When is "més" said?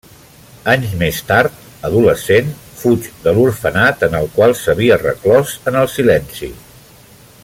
1.01-1.17